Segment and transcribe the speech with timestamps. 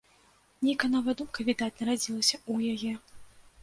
[0.67, 3.01] Нейкая новая думка, відаць, нарадзілася ў яе.